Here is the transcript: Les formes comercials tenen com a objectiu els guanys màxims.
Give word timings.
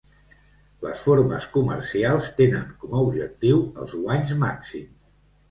Les 0.85 1.03
formes 1.07 1.45
comercials 1.57 2.31
tenen 2.39 2.65
com 2.85 2.97
a 2.97 3.03
objectiu 3.11 3.61
els 3.85 3.95
guanys 4.01 4.35
màxims. 4.47 4.99